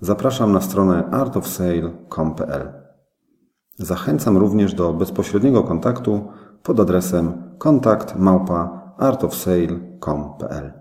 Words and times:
zapraszam 0.00 0.52
na 0.52 0.60
stronę 0.60 1.04
artofsale.com.pl. 1.10 2.72
Zachęcam 3.78 4.36
również 4.36 4.74
do 4.74 4.92
bezpośredniego 4.92 5.62
kontaktu 5.62 6.28
pod 6.62 6.80
adresem 6.80 7.54
kontakt 7.58 8.16
małpa 8.16 8.94
artofsale.com.pl. 8.98 10.72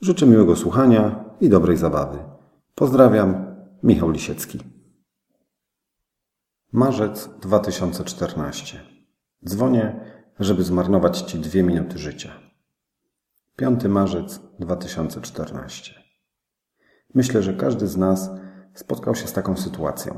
Życzę 0.00 0.26
miłego 0.26 0.56
słuchania 0.56 1.24
i 1.40 1.48
dobrej 1.48 1.76
zabawy. 1.76 2.18
Pozdrawiam, 2.74 3.46
Michał 3.82 4.10
Lisiecki. 4.10 4.58
Marzec 6.72 7.28
2014. 7.40 8.80
Dzwonię, 9.44 10.00
żeby 10.40 10.62
zmarnować 10.62 11.20
Ci 11.20 11.38
dwie 11.38 11.62
minuty 11.62 11.98
życia. 11.98 12.30
5 13.56 13.84
marzec 13.84 14.40
2014. 14.58 15.94
Myślę, 17.14 17.42
że 17.42 17.54
każdy 17.54 17.86
z 17.86 17.96
nas 17.96 18.30
spotkał 18.74 19.14
się 19.14 19.26
z 19.26 19.32
taką 19.32 19.56
sytuacją. 19.56 20.14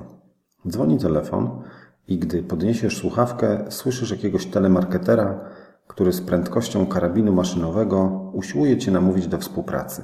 Dzwoni 0.68 0.98
telefon 0.98 1.62
i 2.08 2.18
gdy 2.18 2.42
podniesiesz 2.42 2.98
słuchawkę, 2.98 3.64
słyszysz 3.68 4.10
jakiegoś 4.10 4.46
telemarketera, 4.46 5.40
który 5.86 6.12
z 6.12 6.20
prędkością 6.20 6.86
karabinu 6.86 7.32
maszynowego 7.32 8.30
usiłuje 8.32 8.78
cię 8.78 8.90
namówić 8.90 9.26
do 9.26 9.38
współpracy. 9.38 10.02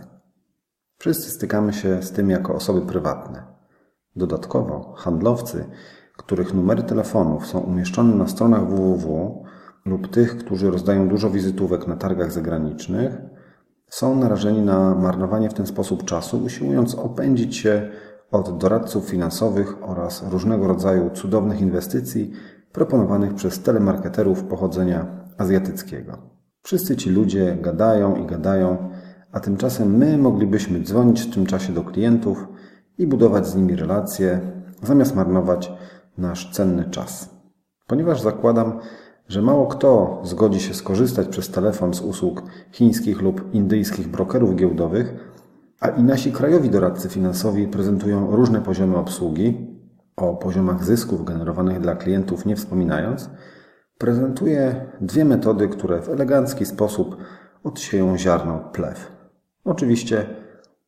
Wszyscy 0.98 1.30
stykamy 1.30 1.72
się 1.72 2.02
z 2.02 2.10
tym 2.10 2.30
jako 2.30 2.54
osoby 2.54 2.80
prywatne. 2.80 3.42
Dodatkowo 4.16 4.94
handlowcy, 4.96 5.64
których 6.16 6.54
numery 6.54 6.82
telefonów 6.82 7.46
są 7.46 7.58
umieszczone 7.60 8.14
na 8.14 8.28
stronach 8.28 8.68
www 8.68 9.44
lub 9.84 10.08
tych, 10.08 10.36
którzy 10.36 10.70
rozdają 10.70 11.08
dużo 11.08 11.30
wizytówek 11.30 11.86
na 11.86 11.96
targach 11.96 12.32
zagranicznych, 12.32 13.12
są 13.88 14.16
narażeni 14.16 14.62
na 14.62 14.94
marnowanie 14.94 15.50
w 15.50 15.54
ten 15.54 15.66
sposób 15.66 16.04
czasu, 16.04 16.44
usiłując 16.44 16.94
opędzić 16.94 17.56
się 17.56 17.90
od 18.30 18.58
doradców 18.58 19.04
finansowych 19.04 19.76
oraz 19.82 20.24
różnego 20.30 20.68
rodzaju 20.68 21.10
cudownych 21.10 21.60
inwestycji 21.60 22.32
proponowanych 22.72 23.34
przez 23.34 23.62
telemarketerów 23.62 24.44
pochodzenia 24.44 25.06
azjatyckiego. 25.38 26.18
Wszyscy 26.62 26.96
ci 26.96 27.10
ludzie 27.10 27.56
gadają 27.60 28.16
i 28.16 28.26
gadają, 28.26 28.90
a 29.32 29.40
tymczasem 29.40 29.96
my 29.96 30.18
moglibyśmy 30.18 30.80
dzwonić 30.80 31.22
w 31.22 31.34
tym 31.34 31.46
czasie 31.46 31.72
do 31.72 31.82
klientów 31.82 32.48
i 32.98 33.06
budować 33.06 33.46
z 33.46 33.56
nimi 33.56 33.76
relacje, 33.76 34.40
zamiast 34.82 35.16
marnować 35.16 35.72
nasz 36.18 36.50
cenny 36.52 36.84
czas. 36.90 37.30
Ponieważ 37.86 38.20
zakładam, 38.20 38.78
że 39.28 39.42
mało 39.42 39.66
kto 39.66 40.20
zgodzi 40.24 40.60
się 40.60 40.74
skorzystać 40.74 41.28
przez 41.28 41.50
telefon 41.50 41.94
z 41.94 42.00
usług 42.00 42.42
chińskich 42.72 43.22
lub 43.22 43.54
indyjskich 43.54 44.08
brokerów 44.08 44.56
giełdowych, 44.56 45.14
a 45.80 45.88
i 45.88 46.02
nasi 46.02 46.32
krajowi 46.32 46.70
doradcy 46.70 47.08
finansowi 47.08 47.68
prezentują 47.68 48.36
różne 48.36 48.60
poziomy 48.60 48.96
obsługi, 48.96 49.70
o 50.16 50.36
poziomach 50.36 50.84
zysków 50.84 51.24
generowanych 51.24 51.80
dla 51.80 51.96
klientów 51.96 52.46
nie 52.46 52.56
wspominając, 52.56 53.30
prezentuję 53.98 54.86
dwie 55.00 55.24
metody, 55.24 55.68
które 55.68 56.02
w 56.02 56.08
elegancki 56.08 56.66
sposób 56.66 57.16
odsieją 57.64 58.18
ziarno 58.18 58.58
plew. 58.72 59.12
Oczywiście 59.64 60.26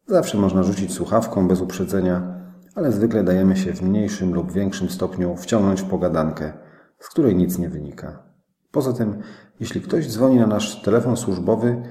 zawsze 0.06 0.38
można 0.38 0.62
rzucić 0.62 0.92
słuchawką 0.92 1.48
bez 1.48 1.60
uprzedzenia, 1.60 2.42
ale 2.74 2.92
zwykle 2.92 3.24
dajemy 3.24 3.56
się 3.56 3.72
w 3.72 3.82
mniejszym 3.82 4.34
lub 4.34 4.52
większym 4.52 4.88
stopniu 4.88 5.36
wciągnąć 5.36 5.80
w 5.80 5.88
pogadankę, 5.88 6.52
z 6.98 7.08
której 7.08 7.36
nic 7.36 7.58
nie 7.58 7.68
wynika. 7.68 8.22
Poza 8.70 8.92
tym, 8.92 9.18
jeśli 9.60 9.80
ktoś 9.80 10.12
dzwoni 10.12 10.36
na 10.36 10.46
nasz 10.46 10.82
telefon 10.82 11.16
służbowy, 11.16 11.82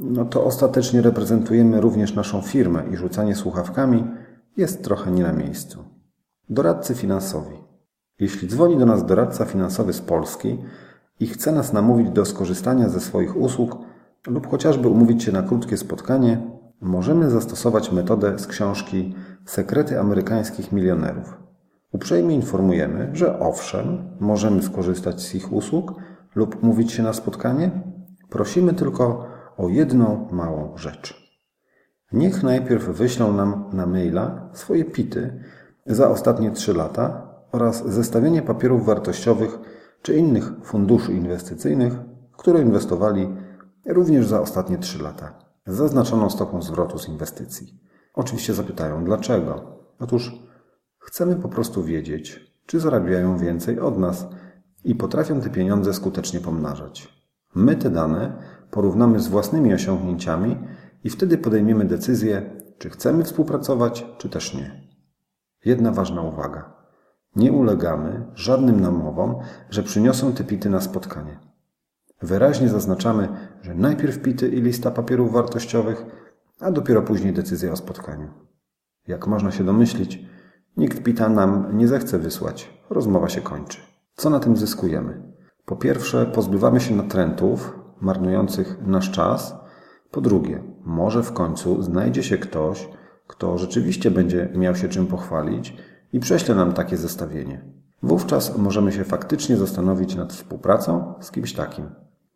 no 0.00 0.24
to 0.24 0.44
ostatecznie 0.44 1.02
reprezentujemy 1.02 1.80
również 1.80 2.14
naszą 2.14 2.42
firmę 2.42 2.82
i 2.92 2.96
rzucanie 2.96 3.34
słuchawkami 3.34 4.04
jest 4.56 4.84
trochę 4.84 5.10
nie 5.10 5.22
na 5.22 5.32
miejscu. 5.32 5.84
Doradcy 6.48 6.94
finansowi. 6.94 7.56
Jeśli 8.20 8.48
dzwoni 8.48 8.78
do 8.78 8.86
nas 8.86 9.06
doradca 9.06 9.44
finansowy 9.44 9.92
z 9.92 10.00
Polski 10.00 10.58
i 11.20 11.26
chce 11.26 11.52
nas 11.52 11.72
namówić 11.72 12.10
do 12.10 12.24
skorzystania 12.24 12.88
ze 12.88 13.00
swoich 13.00 13.36
usług 13.36 13.78
lub 14.26 14.50
chociażby 14.50 14.88
umówić 14.88 15.22
się 15.22 15.32
na 15.32 15.42
krótkie 15.42 15.76
spotkanie, 15.76 16.40
możemy 16.80 17.30
zastosować 17.30 17.92
metodę 17.92 18.38
z 18.38 18.46
książki 18.46 19.14
Sekrety 19.44 20.00
amerykańskich 20.00 20.72
milionerów. 20.72 21.36
Uprzejmie 21.92 22.34
informujemy, 22.34 23.10
że 23.12 23.38
owszem, 23.38 24.10
możemy 24.20 24.62
skorzystać 24.62 25.22
z 25.22 25.34
ich 25.34 25.52
usług 25.52 25.94
lub 26.34 26.62
umówić 26.62 26.92
się 26.92 27.02
na 27.02 27.12
spotkanie. 27.12 27.70
Prosimy 28.28 28.74
tylko 28.74 29.29
o 29.60 29.68
jedną 29.68 30.28
małą 30.32 30.76
rzecz. 30.76 31.30
Niech 32.12 32.42
najpierw 32.42 32.84
wyślą 32.84 33.32
nam 33.32 33.70
na 33.72 33.86
maila 33.86 34.50
swoje 34.52 34.84
pity 34.84 35.42
za 35.86 36.10
ostatnie 36.10 36.50
3 36.50 36.74
lata 36.74 37.28
oraz 37.52 37.86
zestawienie 37.86 38.42
papierów 38.42 38.86
wartościowych 38.86 39.58
czy 40.02 40.16
innych 40.16 40.52
funduszy 40.64 41.12
inwestycyjnych, 41.12 41.92
które 42.36 42.62
inwestowali 42.62 43.36
również 43.86 44.26
za 44.26 44.40
ostatnie 44.40 44.78
3 44.78 45.02
lata, 45.02 45.38
z 45.66 45.74
zaznaczoną 45.74 46.30
stopą 46.30 46.62
zwrotu 46.62 46.98
z 46.98 47.08
inwestycji. 47.08 47.80
Oczywiście 48.14 48.54
zapytają 48.54 49.04
dlaczego. 49.04 49.78
Otóż 49.98 50.32
chcemy 50.98 51.36
po 51.36 51.48
prostu 51.48 51.84
wiedzieć, 51.84 52.54
czy 52.66 52.80
zarabiają 52.80 53.38
więcej 53.38 53.80
od 53.80 53.98
nas 53.98 54.26
i 54.84 54.94
potrafią 54.94 55.40
te 55.40 55.50
pieniądze 55.50 55.94
skutecznie 55.94 56.40
pomnażać. 56.40 57.20
My 57.54 57.76
te 57.76 57.90
dane 57.90 58.42
porównamy 58.70 59.20
z 59.20 59.28
własnymi 59.28 59.74
osiągnięciami 59.74 60.58
i 61.04 61.10
wtedy 61.10 61.38
podejmiemy 61.38 61.84
decyzję, 61.84 62.62
czy 62.78 62.90
chcemy 62.90 63.24
współpracować, 63.24 64.06
czy 64.18 64.28
też 64.28 64.54
nie. 64.54 64.90
Jedna 65.64 65.92
ważna 65.92 66.22
uwaga. 66.22 66.72
Nie 67.36 67.52
ulegamy 67.52 68.26
żadnym 68.34 68.80
namowom, 68.80 69.34
że 69.70 69.82
przyniosą 69.82 70.32
te 70.32 70.44
pity 70.44 70.70
na 70.70 70.80
spotkanie. 70.80 71.38
Wyraźnie 72.22 72.68
zaznaczamy, 72.68 73.28
że 73.62 73.74
najpierw 73.74 74.22
pity 74.22 74.48
i 74.48 74.60
lista 74.60 74.90
papierów 74.90 75.32
wartościowych, 75.32 76.06
a 76.60 76.70
dopiero 76.70 77.02
później 77.02 77.32
decyzja 77.32 77.72
o 77.72 77.76
spotkaniu. 77.76 78.28
Jak 79.06 79.26
można 79.26 79.50
się 79.50 79.64
domyślić, 79.64 80.26
nikt 80.76 81.02
pita 81.02 81.28
nam 81.28 81.78
nie 81.78 81.88
zechce 81.88 82.18
wysłać. 82.18 82.80
Rozmowa 82.90 83.28
się 83.28 83.40
kończy. 83.40 83.80
Co 84.14 84.30
na 84.30 84.40
tym 84.40 84.56
zyskujemy? 84.56 85.22
Po 85.64 85.76
pierwsze, 85.76 86.26
pozbywamy 86.26 86.80
się 86.80 86.96
natrętów 86.96 87.78
marnujących 88.00 88.78
nasz 88.86 89.10
czas. 89.10 89.54
Po 90.10 90.20
drugie, 90.20 90.62
może 90.84 91.22
w 91.22 91.32
końcu 91.32 91.82
znajdzie 91.82 92.22
się 92.22 92.38
ktoś, 92.38 92.88
kto 93.26 93.58
rzeczywiście 93.58 94.10
będzie 94.10 94.48
miał 94.54 94.76
się 94.76 94.88
czym 94.88 95.06
pochwalić 95.06 95.76
i 96.12 96.20
prześle 96.20 96.54
nam 96.54 96.72
takie 96.72 96.96
zestawienie. 96.96 97.64
Wówczas 98.02 98.58
możemy 98.58 98.92
się 98.92 99.04
faktycznie 99.04 99.56
zastanowić 99.56 100.14
nad 100.14 100.32
współpracą 100.32 101.14
z 101.20 101.30
kimś 101.30 101.52
takim. 101.52 101.84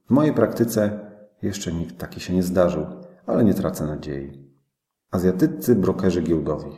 W 0.07 0.11
mojej 0.11 0.33
praktyce 0.33 1.01
jeszcze 1.43 1.73
nikt 1.73 1.99
taki 1.99 2.21
się 2.21 2.35
nie 2.35 2.43
zdarzył, 2.43 2.87
ale 3.27 3.45
nie 3.45 3.55
tracę 3.55 3.87
nadziei. 3.87 4.45
Azjatyccy 5.11 5.75
brokerzy 5.75 6.23
giełdowi. 6.23 6.71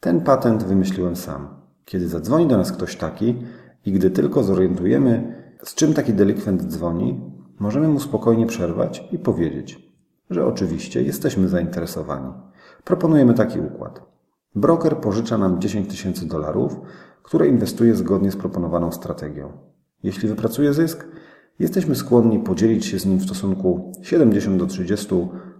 Ten 0.00 0.20
patent 0.20 0.64
wymyśliłem 0.64 1.16
sam. 1.16 1.48
Kiedy 1.84 2.08
zadzwoni 2.08 2.46
do 2.46 2.56
nas 2.56 2.72
ktoś 2.72 2.96
taki 2.96 3.42
i 3.86 3.92
gdy 3.92 4.10
tylko 4.10 4.42
zorientujemy, 4.42 5.42
z 5.62 5.74
czym 5.74 5.94
taki 5.94 6.12
delikwent 6.12 6.62
dzwoni, 6.62 7.20
możemy 7.58 7.88
mu 7.88 8.00
spokojnie 8.00 8.46
przerwać 8.46 9.08
i 9.12 9.18
powiedzieć, 9.18 9.92
że 10.30 10.46
oczywiście 10.46 11.02
jesteśmy 11.02 11.48
zainteresowani. 11.48 12.32
Proponujemy 12.84 13.34
taki 13.34 13.60
układ. 13.60 14.02
Broker 14.54 14.96
pożycza 14.96 15.38
nam 15.38 15.60
10 15.60 15.90
tysięcy 15.90 16.28
dolarów, 16.28 16.80
które 17.22 17.48
inwestuje 17.48 17.94
zgodnie 17.94 18.30
z 18.30 18.36
proponowaną 18.36 18.92
strategią. 18.92 19.52
Jeśli 20.02 20.28
wypracuje 20.28 20.74
zysk, 20.74 21.06
jesteśmy 21.58 21.96
skłonni 21.96 22.38
podzielić 22.38 22.86
się 22.86 22.98
z 22.98 23.06
nim 23.06 23.18
w 23.18 23.24
stosunku 23.24 23.92
70 24.02 24.56
do 24.56 24.66
30 24.66 25.08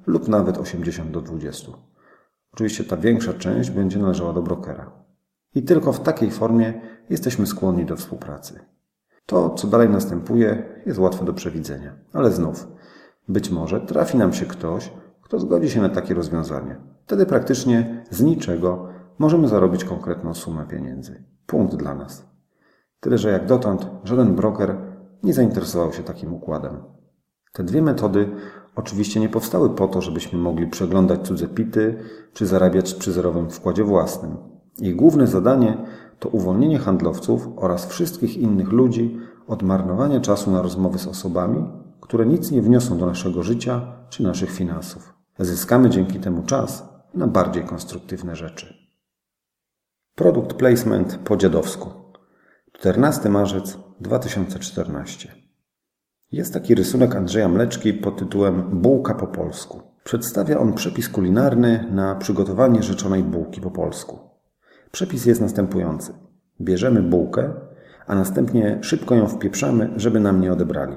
lub 0.07 0.29
nawet 0.29 0.59
80 0.59 1.11
do 1.11 1.21
20. 1.21 1.73
Oczywiście 2.53 2.85
ta 2.85 2.97
większa 2.97 3.35
część 3.35 3.71
będzie 3.71 3.99
należała 3.99 4.33
do 4.33 4.43
brokera. 4.43 4.91
I 5.55 5.63
tylko 5.63 5.93
w 5.93 6.01
takiej 6.01 6.31
formie 6.31 6.81
jesteśmy 7.11 7.47
skłonni 7.47 7.85
do 7.85 7.97
współpracy. 7.97 8.61
To, 9.27 9.51
co 9.51 9.67
dalej 9.67 9.89
następuje, 9.89 10.63
jest 10.87 10.99
łatwe 10.99 11.25
do 11.25 11.33
przewidzenia. 11.33 11.93
Ale 12.13 12.33
znów, 12.33 12.69
być 13.29 13.51
może 13.51 13.81
trafi 13.81 14.17
nam 14.17 14.33
się 14.33 14.47
ktoś, 14.47 14.93
kto 15.23 15.39
zgodzi 15.39 15.71
się 15.71 15.83
na 15.83 15.89
takie 15.89 16.15
rozwiązanie. 16.15 16.77
Wtedy 17.07 17.27
praktycznie 17.27 18.05
z 18.11 18.23
niczego 18.23 18.89
możemy 19.19 19.49
zarobić 19.49 19.85
konkretną 19.85 20.35
sumę 20.35 20.67
pieniędzy. 20.67 21.25
Punkt 21.47 21.75
dla 21.75 21.95
nas. 21.95 22.27
Tyle, 23.01 23.19
że 23.19 23.31
jak 23.31 23.47
dotąd 23.47 23.87
żaden 24.05 24.35
broker 24.35 24.77
nie 25.23 25.35
zainteresował 25.35 25.93
się 25.93 26.03
takim 26.03 26.35
układem. 26.35 26.83
Te 27.53 27.65
dwie 27.65 27.83
metody 27.83 28.31
oczywiście 28.77 29.21
nie 29.21 29.29
powstały 29.29 29.71
po 29.71 29.89
to, 29.89 30.01
żebyśmy 30.01 30.39
mogli 30.39 30.67
przeglądać 30.67 31.27
cudze 31.27 31.49
pity 31.49 31.99
czy 32.33 32.47
zarabiać 32.47 32.95
przy 32.95 33.13
zerowym 33.13 33.51
wkładzie 33.51 33.85
własnym. 33.85 34.37
Ich 34.79 34.97
główne 34.97 35.27
zadanie 35.27 35.77
to 36.19 36.29
uwolnienie 36.29 36.79
handlowców 36.79 37.49
oraz 37.57 37.87
wszystkich 37.87 38.37
innych 38.37 38.73
ludzi 38.73 39.19
od 39.47 39.63
marnowania 39.63 40.21
czasu 40.21 40.51
na 40.51 40.63
rozmowy 40.63 40.99
z 40.99 41.07
osobami, 41.07 41.65
które 42.01 42.27
nic 42.27 42.51
nie 42.51 42.63
wniosą 42.63 42.99
do 42.99 43.07
naszego 43.07 43.43
życia 43.43 43.97
czy 44.09 44.23
naszych 44.23 44.51
finansów. 44.51 45.15
Zyskamy 45.39 45.91
dzięki 45.91 46.21
temu 46.21 46.43
czas 46.43 46.89
na 47.15 47.27
bardziej 47.27 47.65
konstruktywne 47.65 48.37
rzeczy. 48.37 48.75
Produkt 50.15 50.55
placement 50.55 51.19
po 51.25 51.37
dziadowsku. 51.37 51.91
14 52.73 53.29
marzec 53.29 53.79
2014. 54.01 55.29
Jest 56.33 56.53
taki 56.53 56.75
rysunek 56.75 57.17
Andrzeja 57.17 57.49
Mleczki 57.49 57.93
pod 57.93 58.17
tytułem 58.17 58.81
Bułka 58.81 59.15
po 59.15 59.27
polsku. 59.27 59.83
Przedstawia 60.05 60.59
on 60.59 60.73
przepis 60.73 61.09
kulinarny 61.09 61.89
na 61.93 62.15
przygotowanie 62.15 62.83
rzeczonej 62.83 63.23
bułki 63.23 63.61
po 63.61 63.71
polsku. 63.71 64.34
Przepis 64.95 65.27
jest 65.27 65.41
następujący. 65.41 66.13
Bierzemy 66.61 67.03
bułkę, 67.03 67.51
a 68.07 68.15
następnie 68.15 68.79
szybko 68.83 69.15
ją 69.15 69.29
wpieprzamy, 69.29 69.91
żeby 69.97 70.21
nam 70.21 70.41
nie 70.41 70.53
odebrali. 70.53 70.97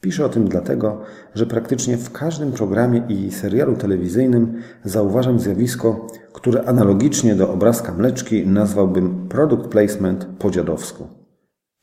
Piszę 0.00 0.24
o 0.24 0.28
tym 0.28 0.48
dlatego, 0.48 1.00
że 1.34 1.46
praktycznie 1.46 1.96
w 1.96 2.12
każdym 2.12 2.52
programie 2.52 3.02
i 3.08 3.30
serialu 3.30 3.76
telewizyjnym 3.76 4.62
zauważam 4.84 5.38
zjawisko, 5.38 6.06
które 6.32 6.64
analogicznie 6.64 7.34
do 7.34 7.52
obrazka 7.52 7.94
mleczki 7.94 8.46
nazwałbym 8.46 9.28
product 9.28 9.68
placement 9.68 10.26
po 10.38 10.50
dziadowsku. 10.50 11.08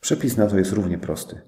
Przepis 0.00 0.36
na 0.36 0.46
to 0.46 0.58
jest 0.58 0.72
równie 0.72 0.98
prosty. 0.98 1.40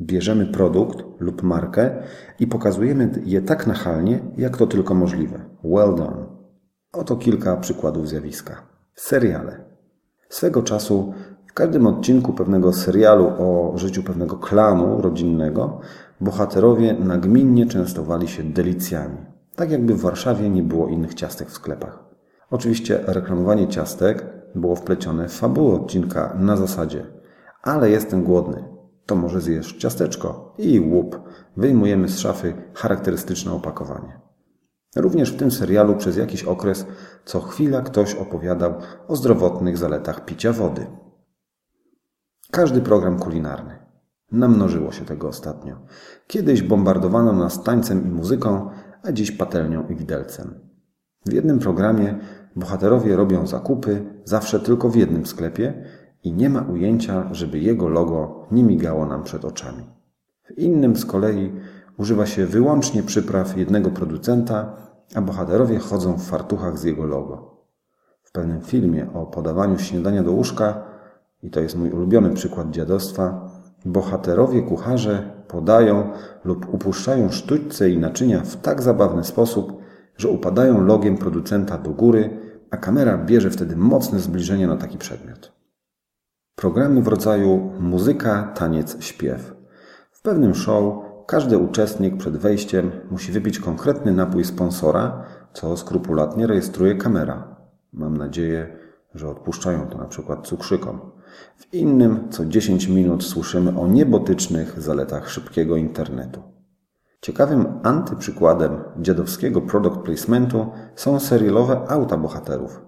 Bierzemy 0.00 0.46
produkt 0.46 1.04
lub 1.20 1.42
markę 1.42 2.02
i 2.40 2.46
pokazujemy 2.46 3.10
je 3.24 3.42
tak 3.42 3.66
nachalnie, 3.66 4.20
jak 4.36 4.56
to 4.56 4.66
tylko 4.66 4.94
możliwe. 4.94 5.44
Well 5.64 5.94
done. 5.94 6.26
Oto 6.92 7.16
kilka 7.16 7.56
przykładów 7.56 8.08
zjawiska. 8.08 8.77
Seriale. 8.98 9.64
Swego 10.28 10.62
czasu 10.62 11.12
w 11.46 11.52
każdym 11.52 11.86
odcinku 11.86 12.32
pewnego 12.32 12.72
serialu 12.72 13.26
o 13.38 13.72
życiu 13.78 14.02
pewnego 14.02 14.36
klanu 14.36 15.02
rodzinnego 15.02 15.80
bohaterowie 16.20 16.94
nagminnie 16.94 17.66
częstowali 17.66 18.28
się 18.28 18.42
delicjami. 18.42 19.16
Tak 19.56 19.70
jakby 19.70 19.94
w 19.94 20.00
Warszawie 20.00 20.50
nie 20.50 20.62
było 20.62 20.88
innych 20.88 21.14
ciastek 21.14 21.48
w 21.48 21.52
sklepach. 21.52 22.04
Oczywiście 22.50 23.00
reklamowanie 23.06 23.68
ciastek 23.68 24.26
było 24.54 24.76
wplecione 24.76 25.28
w 25.28 25.32
fabułę 25.32 25.74
odcinka 25.74 26.36
na 26.38 26.56
zasadzie 26.56 27.18
ale 27.62 27.90
jestem 27.90 28.24
głodny, 28.24 28.64
to 29.06 29.16
może 29.16 29.40
zjesz 29.40 29.72
ciasteczko 29.72 30.54
i 30.58 30.80
łup, 30.80 31.20
wyjmujemy 31.56 32.08
z 32.08 32.18
szafy 32.18 32.54
charakterystyczne 32.74 33.52
opakowanie. 33.52 34.20
Również 34.98 35.32
w 35.32 35.36
tym 35.36 35.50
serialu 35.50 35.96
przez 35.96 36.16
jakiś 36.16 36.44
okres 36.44 36.86
co 37.24 37.40
chwila 37.40 37.82
ktoś 37.82 38.14
opowiadał 38.14 38.74
o 39.08 39.16
zdrowotnych 39.16 39.78
zaletach 39.78 40.24
picia 40.24 40.52
wody. 40.52 40.86
Każdy 42.50 42.80
program 42.80 43.18
kulinarny. 43.18 43.78
Namnożyło 44.32 44.92
się 44.92 45.04
tego 45.04 45.28
ostatnio. 45.28 45.76
Kiedyś 46.26 46.62
bombardowano 46.62 47.32
nas 47.32 47.62
tańcem 47.62 48.06
i 48.06 48.10
muzyką, 48.10 48.70
a 49.02 49.12
dziś 49.12 49.30
patelnią 49.30 49.88
i 49.88 49.94
widelcem. 49.96 50.54
W 51.26 51.32
jednym 51.32 51.58
programie 51.58 52.18
bohaterowie 52.56 53.16
robią 53.16 53.46
zakupy, 53.46 54.04
zawsze 54.24 54.60
tylko 54.60 54.88
w 54.88 54.96
jednym 54.96 55.26
sklepie 55.26 55.84
i 56.24 56.32
nie 56.32 56.50
ma 56.50 56.60
ujęcia, 56.60 57.28
żeby 57.34 57.58
jego 57.58 57.88
logo 57.88 58.46
nie 58.50 58.64
migało 58.64 59.06
nam 59.06 59.22
przed 59.22 59.44
oczami. 59.44 59.84
W 60.44 60.58
innym 60.58 60.96
z 60.96 61.06
kolei 61.06 61.52
używa 61.98 62.26
się 62.26 62.46
wyłącznie 62.46 63.02
przypraw 63.02 63.56
jednego 63.56 63.90
producenta, 63.90 64.87
a 65.14 65.20
bohaterowie 65.20 65.78
chodzą 65.78 66.12
w 66.12 66.26
fartuchach 66.26 66.78
z 66.78 66.84
jego 66.84 67.06
logo. 67.06 67.58
W 68.22 68.32
pewnym 68.32 68.60
filmie 68.60 69.06
o 69.14 69.26
podawaniu 69.26 69.78
śniadania 69.78 70.22
do 70.22 70.32
łóżka, 70.32 70.82
i 71.42 71.50
to 71.50 71.60
jest 71.60 71.76
mój 71.76 71.90
ulubiony 71.90 72.34
przykład 72.34 72.70
dziadostwa, 72.70 73.50
bohaterowie 73.84 74.62
kucharze 74.62 75.30
podają 75.48 76.10
lub 76.44 76.74
upuszczają 76.74 77.30
sztućce 77.30 77.90
i 77.90 77.98
naczynia 77.98 78.40
w 78.40 78.56
tak 78.56 78.82
zabawny 78.82 79.24
sposób, 79.24 79.82
że 80.16 80.28
upadają 80.28 80.84
logiem 80.84 81.18
producenta 81.18 81.78
do 81.78 81.90
góry, 81.90 82.40
a 82.70 82.76
kamera 82.76 83.18
bierze 83.18 83.50
wtedy 83.50 83.76
mocne 83.76 84.18
zbliżenie 84.18 84.66
na 84.66 84.76
taki 84.76 84.98
przedmiot. 84.98 85.52
Programy 86.54 87.02
w 87.02 87.08
rodzaju 87.08 87.70
muzyka, 87.80 88.52
taniec, 88.54 89.04
śpiew. 89.04 89.54
W 90.10 90.22
pewnym 90.22 90.54
show 90.54 91.07
każdy 91.28 91.58
uczestnik 91.58 92.16
przed 92.16 92.36
wejściem 92.36 92.90
musi 93.10 93.32
wypić 93.32 93.58
konkretny 93.58 94.12
napój 94.12 94.44
sponsora, 94.44 95.24
co 95.52 95.76
skrupulatnie 95.76 96.46
rejestruje 96.46 96.94
kamera. 96.94 97.56
Mam 97.92 98.16
nadzieję, 98.16 98.76
że 99.14 99.28
odpuszczają 99.28 99.86
to 99.86 99.98
na 99.98 100.04
przykład 100.04 100.46
cukrzykom. 100.46 101.00
W 101.56 101.74
innym 101.74 102.28
co 102.30 102.44
10 102.44 102.88
minut 102.88 103.24
słyszymy 103.24 103.80
o 103.80 103.86
niebotycznych 103.86 104.80
zaletach 104.80 105.30
szybkiego 105.30 105.76
internetu. 105.76 106.42
Ciekawym 107.20 107.66
antyprzykładem 107.82 108.78
dziadowskiego 109.00 109.60
product 109.60 109.96
placementu 109.96 110.66
są 110.94 111.20
serialowe 111.20 111.80
auta 111.88 112.16
bohaterów. 112.16 112.80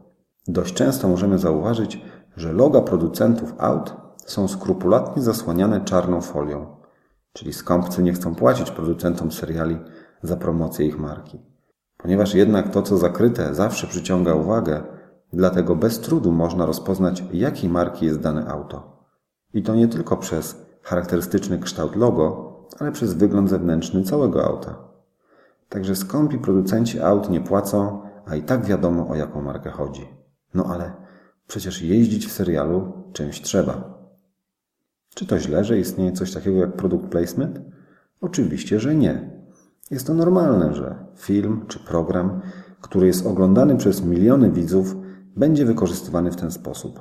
Dość 0.49 0.75
często 0.75 1.09
możemy 1.09 1.39
zauważyć, 1.39 2.03
że 2.37 2.53
loga 2.53 2.81
producentów 2.81 3.55
aut 3.59 3.97
są 4.27 4.49
skrupulatnie 4.49 5.23
zasłaniane 5.23 5.81
czarną 5.81 6.21
folią, 6.21 6.80
czyli 7.33 7.53
skąpcy 7.53 8.03
nie 8.03 8.13
chcą 8.13 8.35
płacić 8.35 8.71
producentom 8.71 9.33
seriali 9.33 9.79
za 10.23 10.37
promocję 10.37 10.87
ich 10.87 10.99
marki. 10.99 11.39
Ponieważ 11.97 12.35
jednak 12.35 12.71
to, 12.71 12.83
co 12.83 12.97
zakryte, 12.97 13.55
zawsze 13.55 13.87
przyciąga 13.87 14.35
uwagę, 14.35 14.83
dlatego 15.33 15.77
bez 15.77 16.01
trudu 16.01 16.33
można 16.33 16.67
rozpoznać, 16.67 17.25
jakiej 17.33 17.71
marki 17.71 18.07
jest 18.07 18.21
dane 18.21 18.49
auto. 18.49 19.07
I 19.55 19.63
to 19.63 19.75
nie 19.75 19.89
tylko 19.89 20.17
przez 20.17 20.67
charakterystyczny 20.83 21.59
kształt 21.59 21.97
logo, 21.97 22.53
ale 22.79 22.93
przez 22.93 23.15
wygląd 23.15 23.51
zewnętrzny 23.51 24.03
całego 24.03 24.45
auta. 24.45 24.79
Także 25.69 25.97
skąpi 25.97 26.39
producenci 26.39 27.01
aut 27.01 27.31
nie 27.31 27.41
płacą, 27.41 28.03
a 28.27 28.37
i 28.37 28.43
tak 28.43 28.65
wiadomo 28.65 29.09
o 29.09 29.15
jaką 29.15 29.43
markę 29.43 29.71
chodzi. 29.71 30.09
No 30.55 30.65
ale 30.65 30.93
Przecież 31.51 31.83
jeździć 31.83 32.27
w 32.27 32.33
serialu 32.33 32.93
czymś 33.13 33.41
trzeba. 33.41 34.00
Czy 35.21 35.27
to 35.27 35.39
źle, 35.39 35.65
że 35.65 35.79
istnieje 35.79 36.13
coś 36.13 36.33
takiego 36.33 36.57
jak 36.57 36.73
product 36.73 37.07
placement? 37.07 37.61
Oczywiście, 38.21 38.81
że 38.81 38.95
nie. 38.95 39.31
Jest 39.91 40.07
to 40.07 40.15
normalne, 40.15 40.75
że 40.75 40.95
film 41.17 41.65
czy 41.69 41.79
program, 41.79 42.41
który 42.81 43.07
jest 43.07 43.27
oglądany 43.27 43.77
przez 43.77 44.05
miliony 44.05 44.51
widzów, 44.51 44.97
będzie 45.37 45.65
wykorzystywany 45.65 46.31
w 46.31 46.37
ten 46.37 46.51
sposób. 46.51 47.01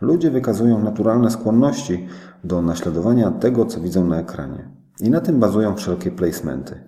Ludzie 0.00 0.30
wykazują 0.30 0.82
naturalne 0.82 1.30
skłonności 1.30 2.06
do 2.44 2.62
naśladowania 2.62 3.30
tego, 3.30 3.66
co 3.66 3.80
widzą 3.80 4.06
na 4.06 4.20
ekranie. 4.20 4.70
I 5.00 5.10
na 5.10 5.20
tym 5.20 5.40
bazują 5.40 5.76
wszelkie 5.76 6.10
placementy. 6.10 6.84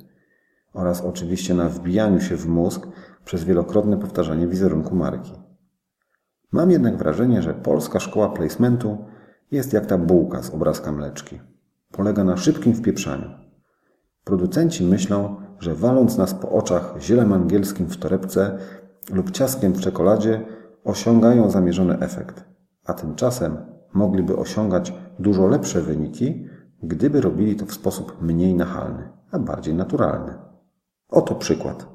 Oraz 0.72 1.00
oczywiście 1.00 1.54
na 1.54 1.68
wbijaniu 1.68 2.20
się 2.20 2.36
w 2.36 2.46
mózg 2.46 2.86
przez 3.24 3.44
wielokrotne 3.44 3.96
powtarzanie 3.96 4.46
wizerunku 4.46 4.94
marki. 4.94 5.32
Mam 6.52 6.70
jednak 6.70 6.96
wrażenie, 6.96 7.42
że 7.42 7.54
polska 7.54 8.00
szkoła 8.00 8.28
placementu 8.28 8.98
jest 9.50 9.72
jak 9.72 9.86
ta 9.86 9.98
bułka 9.98 10.42
z 10.42 10.50
obrazka 10.50 10.92
mleczki. 10.92 11.40
Polega 11.92 12.24
na 12.24 12.36
szybkim 12.36 12.74
wpieprzaniu. 12.74 13.30
Producenci 14.24 14.84
myślą, 14.84 15.36
że 15.60 15.74
waląc 15.74 16.18
nas 16.18 16.34
po 16.34 16.50
oczach 16.50 16.94
zielem 17.00 17.32
angielskim 17.32 17.86
w 17.86 17.96
torebce 17.96 18.58
lub 19.10 19.30
ciaskiem 19.30 19.72
w 19.72 19.80
czekoladzie 19.80 20.46
osiągają 20.84 21.50
zamierzony 21.50 21.98
efekt, 21.98 22.44
a 22.84 22.94
tymczasem 22.94 23.56
mogliby 23.92 24.36
osiągać 24.36 24.92
dużo 25.18 25.46
lepsze 25.46 25.82
wyniki, 25.82 26.46
gdyby 26.82 27.20
robili 27.20 27.56
to 27.56 27.66
w 27.66 27.72
sposób 27.72 28.22
mniej 28.22 28.54
nachalny, 28.54 29.08
a 29.30 29.38
bardziej 29.38 29.74
naturalny. 29.74 30.34
Oto 31.08 31.34
przykład. 31.34 31.86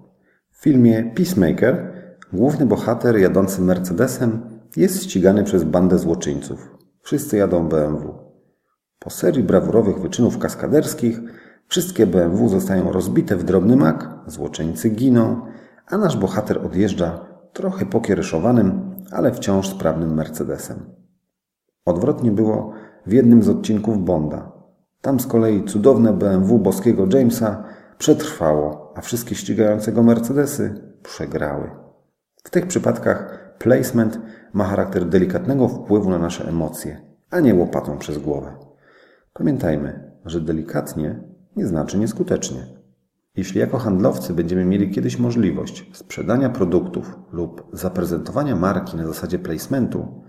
W 0.52 0.64
filmie 0.64 1.12
Peacemaker 1.16 1.94
Główny 2.34 2.66
bohater 2.66 3.18
jadący 3.18 3.62
Mercedesem 3.62 4.42
jest 4.76 5.04
ścigany 5.04 5.44
przez 5.44 5.64
bandę 5.64 6.00
złoczyńców. 6.00 6.73
Wszyscy 7.04 7.38
jadą 7.38 7.68
BMW. 7.68 8.14
Po 9.00 9.10
serii 9.10 9.44
brawurowych 9.44 10.00
wyczynów 10.00 10.38
kaskaderskich 10.38 11.20
wszystkie 11.68 12.08
BMW 12.08 12.50
zostają 12.50 12.92
rozbite 12.92 13.36
w 13.36 13.44
drobny 13.44 13.76
mak, 13.76 14.10
złoczyńcy 14.28 14.90
giną, 14.90 15.42
a 15.88 15.98
nasz 15.98 16.18
bohater 16.18 16.66
odjeżdża 16.66 17.26
trochę 17.54 17.86
pokiereszowanym, 17.86 18.96
ale 19.12 19.32
wciąż 19.32 19.68
sprawnym 19.68 20.14
Mercedesem. 20.14 20.80
Odwrotnie 21.86 22.32
było 22.32 22.74
w 23.06 23.12
jednym 23.12 23.44
z 23.44 23.50
odcinków 23.50 24.06
Bonda. 24.06 24.52
Tam 25.02 25.20
z 25.20 25.28
kolei 25.28 25.66
cudowne 25.66 26.14
BMW 26.14 26.60
boskiego 26.60 27.08
Jamesa 27.14 27.64
przetrwało, 27.98 28.94
a 28.96 29.02
wszystkie 29.02 29.36
ścigające 29.36 29.92
go 29.92 30.04
Mercedesy 30.04 30.96
przegrały. 31.04 31.72
W 32.44 32.50
tych 32.50 32.68
przypadkach 32.68 33.43
placement 33.60 34.20
ma 34.54 34.64
charakter 34.64 35.06
delikatnego 35.06 35.68
wpływu 35.68 36.10
na 36.10 36.20
nasze 36.20 36.50
emocje, 36.50 37.02
a 37.30 37.40
nie 37.40 37.56
łopatą 37.56 37.98
przez 37.98 38.18
głowę. 38.18 38.56
Pamiętajmy, 39.34 40.12
że 40.26 40.42
delikatnie 40.42 41.20
nie 41.56 41.68
znaczy 41.68 41.98
nieskutecznie. 41.98 42.66
Jeśli 43.36 43.60
jako 43.60 43.78
handlowcy 43.78 44.34
będziemy 44.34 44.66
mieli 44.66 44.92
kiedyś 44.92 45.20
możliwość 45.20 45.90
sprzedania 45.94 46.50
produktów 46.50 47.20
lub 47.32 47.68
zaprezentowania 47.74 48.56
marki 48.56 48.98
na 48.98 49.08
zasadzie 49.08 49.40
placementu, 49.40 50.24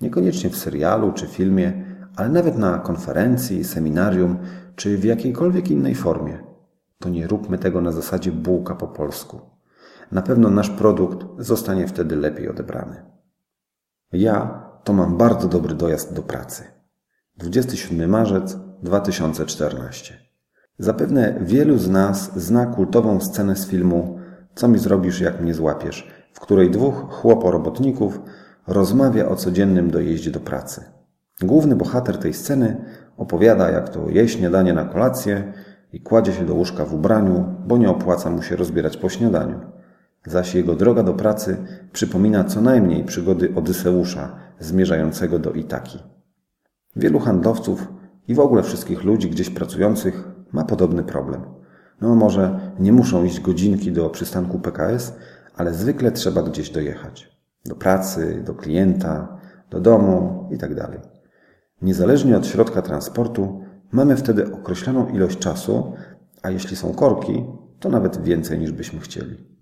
niekoniecznie 0.00 0.50
w 0.50 0.56
serialu 0.56 1.12
czy 1.12 1.26
filmie, 1.26 1.84
ale 2.16 2.28
nawet 2.28 2.58
na 2.58 2.78
konferencji, 2.78 3.64
seminarium 3.64 4.38
czy 4.76 4.98
w 4.98 5.04
jakiejkolwiek 5.04 5.70
innej 5.70 5.94
formie, 5.94 6.38
to 6.98 7.08
nie 7.08 7.26
róbmy 7.26 7.58
tego 7.58 7.80
na 7.80 7.92
zasadzie 7.92 8.32
bułka 8.32 8.74
po 8.74 8.88
polsku. 8.88 9.40
Na 10.12 10.22
pewno 10.22 10.50
nasz 10.50 10.70
produkt 10.70 11.26
zostanie 11.38 11.86
wtedy 11.86 12.16
lepiej 12.16 12.48
odebrany. 12.48 13.02
Ja 14.12 14.66
to 14.84 14.92
mam 14.92 15.16
bardzo 15.16 15.48
dobry 15.48 15.74
dojazd 15.74 16.14
do 16.14 16.22
pracy. 16.22 16.64
27 17.36 18.10
marzec 18.10 18.56
2014. 18.82 20.14
Zapewne 20.78 21.38
wielu 21.40 21.78
z 21.78 21.88
nas 21.88 22.38
zna 22.38 22.66
kultową 22.66 23.20
scenę 23.20 23.56
z 23.56 23.66
filmu 23.66 24.18
Co 24.54 24.68
mi 24.68 24.78
zrobisz, 24.78 25.20
jak 25.20 25.40
mnie 25.40 25.54
złapiesz, 25.54 26.10
w 26.32 26.40
której 26.40 26.70
dwóch 26.70 26.94
chłoporobotników 27.10 28.20
rozmawia 28.66 29.28
o 29.28 29.36
codziennym 29.36 29.90
dojeździe 29.90 30.30
do 30.30 30.40
pracy. 30.40 30.84
Główny 31.42 31.76
bohater 31.76 32.18
tej 32.18 32.34
sceny 32.34 32.84
opowiada, 33.16 33.70
jak 33.70 33.88
to 33.88 34.08
je 34.08 34.28
śniadanie 34.28 34.72
na 34.72 34.84
kolację 34.84 35.52
i 35.92 36.00
kładzie 36.00 36.32
się 36.32 36.46
do 36.46 36.54
łóżka 36.54 36.84
w 36.84 36.94
ubraniu, 36.94 37.56
bo 37.66 37.78
nie 37.78 37.90
opłaca 37.90 38.30
mu 38.30 38.42
się 38.42 38.56
rozbierać 38.56 38.96
po 38.96 39.08
śniadaniu. 39.08 39.60
Zaś 40.26 40.54
jego 40.54 40.74
droga 40.74 41.02
do 41.02 41.14
pracy 41.14 41.56
przypomina 41.92 42.44
co 42.44 42.60
najmniej 42.60 43.04
przygody 43.04 43.52
Odyseusza 43.56 44.36
zmierzającego 44.58 45.38
do 45.38 45.52
Itaki. 45.52 45.98
Wielu 46.96 47.18
handlowców 47.18 47.88
i 48.28 48.34
w 48.34 48.40
ogóle 48.40 48.62
wszystkich 48.62 49.04
ludzi 49.04 49.30
gdzieś 49.30 49.50
pracujących 49.50 50.28
ma 50.52 50.64
podobny 50.64 51.02
problem. 51.02 51.40
No 52.00 52.14
może 52.14 52.60
nie 52.78 52.92
muszą 52.92 53.24
iść 53.24 53.40
godzinki 53.40 53.92
do 53.92 54.10
przystanku 54.10 54.58
PKS, 54.58 55.14
ale 55.56 55.74
zwykle 55.74 56.12
trzeba 56.12 56.42
gdzieś 56.42 56.70
dojechać. 56.70 57.36
Do 57.64 57.74
pracy, 57.74 58.42
do 58.46 58.54
klienta, 58.54 59.40
do 59.70 59.80
domu 59.80 60.48
itd. 60.50 60.74
Tak 60.74 61.00
Niezależnie 61.82 62.36
od 62.36 62.46
środka 62.46 62.82
transportu 62.82 63.64
mamy 63.92 64.16
wtedy 64.16 64.52
określoną 64.52 65.08
ilość 65.08 65.38
czasu, 65.38 65.92
a 66.42 66.50
jeśli 66.50 66.76
są 66.76 66.94
korki, 66.94 67.44
to 67.80 67.88
nawet 67.88 68.22
więcej 68.22 68.58
niż 68.58 68.72
byśmy 68.72 69.00
chcieli. 69.00 69.59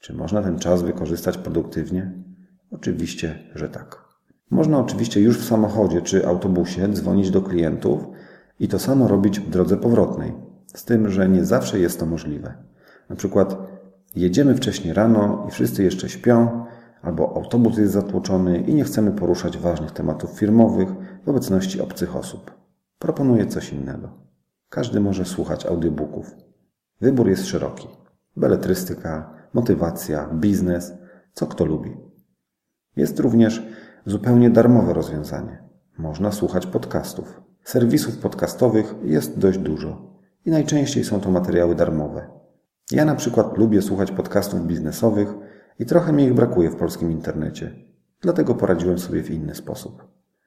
Czy 0.00 0.14
można 0.14 0.42
ten 0.42 0.58
czas 0.58 0.82
wykorzystać 0.82 1.38
produktywnie? 1.38 2.12
Oczywiście, 2.70 3.38
że 3.54 3.68
tak. 3.68 4.04
Można 4.50 4.78
oczywiście 4.78 5.20
już 5.20 5.38
w 5.38 5.44
samochodzie 5.44 6.02
czy 6.02 6.26
autobusie 6.26 6.88
dzwonić 6.88 7.30
do 7.30 7.42
klientów 7.42 8.06
i 8.60 8.68
to 8.68 8.78
samo 8.78 9.08
robić 9.08 9.40
w 9.40 9.50
drodze 9.50 9.76
powrotnej, 9.76 10.32
z 10.66 10.84
tym, 10.84 11.10
że 11.10 11.28
nie 11.28 11.44
zawsze 11.44 11.78
jest 11.78 12.00
to 12.00 12.06
możliwe. 12.06 12.54
Na 13.08 13.16
przykład 13.16 13.56
jedziemy 14.16 14.54
wcześniej 14.54 14.94
rano 14.94 15.44
i 15.48 15.50
wszyscy 15.50 15.82
jeszcze 15.82 16.08
śpią, 16.08 16.64
albo 17.02 17.36
autobus 17.36 17.78
jest 17.78 17.92
zatłoczony 17.92 18.58
i 18.58 18.74
nie 18.74 18.84
chcemy 18.84 19.12
poruszać 19.12 19.58
ważnych 19.58 19.90
tematów 19.90 20.30
firmowych 20.30 20.88
w 21.24 21.28
obecności 21.28 21.80
obcych 21.80 22.16
osób. 22.16 22.50
Proponuję 22.98 23.46
coś 23.46 23.72
innego. 23.72 24.08
Każdy 24.68 25.00
może 25.00 25.24
słuchać 25.24 25.66
audiobooków. 25.66 26.36
Wybór 27.00 27.28
jest 27.28 27.46
szeroki. 27.46 27.88
Beletrystyka, 28.36 29.37
motywacja, 29.58 30.28
biznes, 30.34 30.92
co 31.32 31.46
kto 31.46 31.64
lubi. 31.64 31.96
Jest 32.96 33.20
również 33.20 33.62
zupełnie 34.06 34.50
darmowe 34.50 34.92
rozwiązanie. 34.94 35.62
Można 35.98 36.32
słuchać 36.32 36.66
podcastów. 36.66 37.40
Serwisów 37.64 38.18
podcastowych 38.18 38.94
jest 39.04 39.38
dość 39.38 39.58
dużo 39.58 40.12
i 40.44 40.50
najczęściej 40.50 41.04
są 41.04 41.20
to 41.20 41.30
materiały 41.30 41.74
darmowe. 41.74 42.30
Ja 42.92 43.04
na 43.04 43.14
przykład 43.14 43.58
lubię 43.58 43.82
słuchać 43.82 44.10
podcastów 44.10 44.66
biznesowych 44.66 45.28
i 45.78 45.86
trochę 45.86 46.12
mi 46.12 46.24
ich 46.24 46.34
brakuje 46.34 46.70
w 46.70 46.76
polskim 46.76 47.12
internecie. 47.12 47.74
Dlatego 48.20 48.54
poradziłem 48.54 48.98
sobie 48.98 49.22
w 49.22 49.30
inny 49.30 49.54
sposób. 49.54 50.04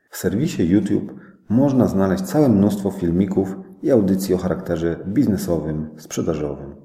W 0.10 0.18
serwisie 0.18 0.64
YouTube 0.70 1.14
można 1.50 1.88
znaleźć 1.88 2.24
całe 2.24 2.50
mnóstwo 2.50 2.92
filmików 2.92 3.56
i 3.82 3.92
audycji 3.92 4.36
o 4.36 4.38
charakterze 4.38 5.00
biznesowym, 5.08 5.90
sprzedażowym. 5.98 6.76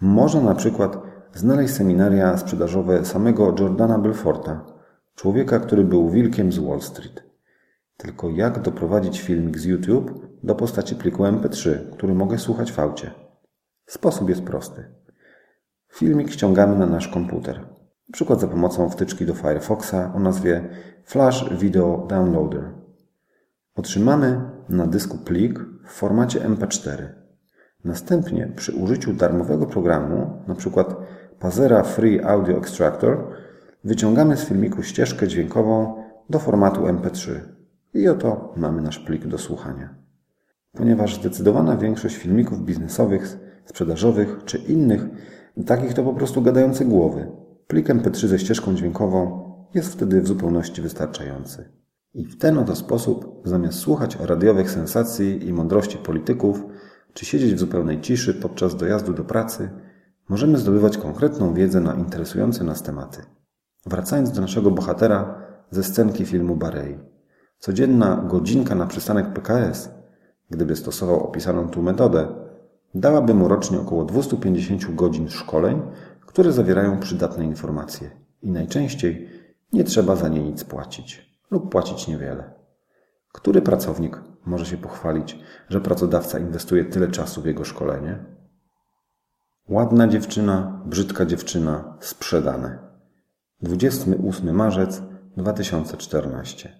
Można 0.00 0.40
na 0.40 0.54
przykład 0.54 1.11
znaleźć 1.34 1.74
seminaria 1.74 2.36
sprzedażowe 2.36 3.04
samego 3.04 3.54
Jordana 3.58 3.98
Belforta, 3.98 4.64
człowieka, 5.14 5.60
który 5.60 5.84
był 5.84 6.10
wilkiem 6.10 6.52
z 6.52 6.58
Wall 6.58 6.80
Street. 6.80 7.22
Tylko 7.96 8.30
jak 8.30 8.62
doprowadzić 8.62 9.20
filmik 9.20 9.58
z 9.58 9.64
YouTube 9.64 10.26
do 10.42 10.54
postaci 10.54 10.94
pliku 10.94 11.22
MP3, 11.22 11.90
który 11.92 12.14
mogę 12.14 12.38
słuchać 12.38 12.72
w 12.72 12.78
aucie? 12.78 13.10
Sposób 13.86 14.28
jest 14.28 14.42
prosty. 14.42 14.84
Filmik 15.92 16.30
ściągamy 16.30 16.78
na 16.78 16.86
nasz 16.86 17.08
komputer. 17.08 17.60
Na 18.08 18.12
przykład 18.12 18.40
za 18.40 18.46
pomocą 18.46 18.90
wtyczki 18.90 19.26
do 19.26 19.34
Firefoxa 19.34 20.12
o 20.14 20.20
nazwie 20.20 20.68
Flash 21.04 21.58
Video 21.58 22.06
Downloader. 22.08 22.70
Otrzymamy 23.74 24.40
na 24.68 24.86
dysku 24.86 25.18
plik 25.18 25.60
w 25.86 25.90
formacie 25.90 26.40
MP4. 26.40 27.08
Następnie 27.84 28.52
przy 28.56 28.72
użyciu 28.72 29.12
darmowego 29.12 29.66
programu, 29.66 30.42
np. 30.46 30.84
Pazera 31.42 31.82
Free 31.82 32.20
Audio 32.20 32.56
Extractor, 32.56 33.26
wyciągamy 33.84 34.36
z 34.36 34.44
filmiku 34.44 34.82
ścieżkę 34.82 35.28
dźwiękową 35.28 36.02
do 36.30 36.38
formatu 36.38 36.80
MP3 36.80 37.30
i 37.94 38.08
oto 38.08 38.54
mamy 38.56 38.82
nasz 38.82 38.98
plik 38.98 39.26
do 39.26 39.38
słuchania. 39.38 39.94
Ponieważ 40.72 41.14
zdecydowana 41.14 41.76
większość 41.76 42.16
filmików 42.16 42.64
biznesowych, 42.64 43.38
sprzedażowych 43.64 44.36
czy 44.44 44.58
innych, 44.58 45.06
takich 45.66 45.94
to 45.94 46.02
po 46.02 46.14
prostu 46.14 46.42
gadające 46.42 46.84
głowy, 46.84 47.30
plik 47.66 47.88
MP3 47.88 48.26
ze 48.26 48.38
ścieżką 48.38 48.74
dźwiękową 48.74 49.42
jest 49.74 49.92
wtedy 49.92 50.20
w 50.20 50.26
zupełności 50.26 50.82
wystarczający. 50.82 51.68
I 52.14 52.24
w 52.24 52.38
ten 52.38 52.58
oto 52.58 52.76
sposób, 52.76 53.42
zamiast 53.44 53.78
słuchać 53.78 54.16
o 54.16 54.26
radiowych 54.26 54.70
sensacji 54.70 55.48
i 55.48 55.52
mądrości 55.52 55.98
polityków, 55.98 56.64
czy 57.14 57.24
siedzieć 57.24 57.54
w 57.54 57.58
zupełnej 57.58 58.00
ciszy 58.00 58.34
podczas 58.34 58.76
dojazdu 58.76 59.12
do 59.12 59.24
pracy, 59.24 59.70
możemy 60.32 60.58
zdobywać 60.58 60.98
konkretną 60.98 61.54
wiedzę 61.54 61.80
na 61.80 61.94
interesujące 61.94 62.64
nas 62.64 62.82
tematy. 62.82 63.22
Wracając 63.86 64.32
do 64.32 64.40
naszego 64.40 64.70
bohatera 64.70 65.34
ze 65.70 65.84
scenki 65.84 66.26
filmu 66.26 66.56
Barei. 66.56 66.98
Codzienna 67.58 68.16
godzinka 68.16 68.74
na 68.74 68.86
przystanek 68.86 69.32
PKS, 69.32 69.90
gdyby 70.50 70.76
stosował 70.76 71.24
opisaną 71.24 71.68
tu 71.68 71.82
metodę, 71.82 72.28
dałaby 72.94 73.34
mu 73.34 73.48
rocznie 73.48 73.80
około 73.80 74.04
250 74.04 74.94
godzin 74.94 75.28
szkoleń, 75.28 75.82
które 76.26 76.52
zawierają 76.52 77.00
przydatne 77.00 77.44
informacje. 77.44 78.10
I 78.42 78.50
najczęściej 78.50 79.28
nie 79.72 79.84
trzeba 79.84 80.16
za 80.16 80.28
nie 80.28 80.42
nic 80.42 80.64
płacić 80.64 81.36
lub 81.50 81.72
płacić 81.72 82.08
niewiele. 82.08 82.52
Który 83.32 83.62
pracownik 83.62 84.20
może 84.46 84.66
się 84.66 84.76
pochwalić, 84.76 85.38
że 85.68 85.80
pracodawca 85.80 86.38
inwestuje 86.38 86.84
tyle 86.84 87.08
czasu 87.08 87.42
w 87.42 87.46
jego 87.46 87.64
szkolenie? 87.64 88.31
Ładna 89.68 90.08
dziewczyna, 90.08 90.82
brzydka 90.86 91.26
dziewczyna, 91.26 91.96
sprzedane. 92.00 92.78
28 93.60 94.54
marzec 94.54 95.02
2014. 95.36 96.72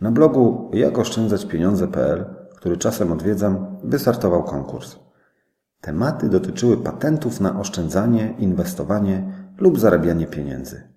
Na 0.00 0.10
blogu 0.10 0.70
jakoszczędzaćpieniądze.pl, 0.74 2.24
który 2.56 2.76
czasem 2.76 3.12
odwiedzam, 3.12 3.78
wystartował 3.84 4.44
konkurs. 4.44 4.96
Tematy 5.80 6.28
dotyczyły 6.28 6.76
patentów 6.76 7.40
na 7.40 7.60
oszczędzanie, 7.60 8.34
inwestowanie 8.38 9.32
lub 9.58 9.78
zarabianie 9.78 10.26
pieniędzy. 10.26 10.88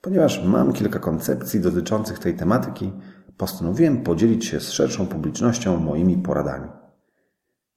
Ponieważ 0.00 0.44
mam 0.44 0.72
kilka 0.72 0.98
koncepcji 0.98 1.60
dotyczących 1.60 2.18
tej 2.18 2.36
tematyki, 2.36 2.92
postanowiłem 3.36 4.02
podzielić 4.02 4.44
się 4.44 4.60
z 4.60 4.70
szerszą 4.70 5.06
publicznością 5.06 5.76
moimi 5.76 6.18
poradami. 6.18 6.68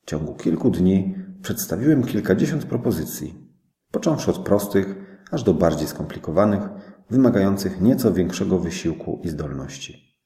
W 0.02 0.06
ciągu 0.06 0.36
kilku 0.36 0.70
dni 0.70 1.16
przedstawiłem 1.42 2.04
kilkadziesiąt 2.04 2.66
propozycji, 2.66 3.50
począwszy 3.92 4.32
od 4.32 4.40
prostych, 4.40 4.96
aż 5.32 5.44
do 5.44 5.54
bardziej 5.54 5.88
skomplikowanych, 5.88 6.62
wymagających 7.10 7.82
nieco 7.82 8.14
większego 8.14 8.60
wysiłku 8.60 9.22
i 9.24 9.30
zdolności. 9.30 10.20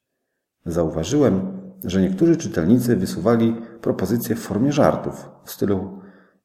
Zauważyłem, 0.65 1.61
że 1.83 2.01
niektórzy 2.01 2.37
czytelnicy 2.37 2.95
wysuwali 2.95 3.55
propozycje 3.81 4.35
w 4.35 4.39
formie 4.39 4.71
żartów, 4.71 5.29
w 5.43 5.51
stylu 5.51 5.99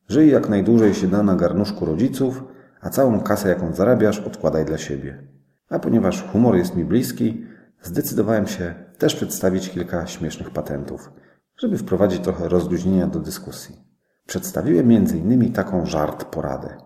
żyj 0.08 0.30
jak 0.30 0.48
najdłużej 0.48 0.94
się 0.94 1.06
da 1.06 1.22
na 1.22 1.36
garnuszku 1.36 1.84
rodziców, 1.84 2.44
a 2.80 2.90
całą 2.90 3.20
kasę 3.20 3.48
jaką 3.48 3.74
zarabiasz 3.74 4.18
odkładaj 4.18 4.64
dla 4.64 4.78
siebie. 4.78 5.28
A 5.70 5.78
ponieważ 5.78 6.22
humor 6.22 6.56
jest 6.56 6.76
mi 6.76 6.84
bliski, 6.84 7.46
zdecydowałem 7.82 8.46
się 8.46 8.74
też 8.98 9.14
przedstawić 9.14 9.70
kilka 9.70 10.06
śmiesznych 10.06 10.50
patentów, 10.50 11.12
żeby 11.56 11.78
wprowadzić 11.78 12.20
trochę 12.20 12.48
rozluźnienia 12.48 13.06
do 13.06 13.20
dyskusji. 13.20 13.87
Przedstawiłem 14.28 14.90
m.in. 14.90 15.52
taką 15.52 15.86
żart 15.86 16.24
poradę. 16.24 16.76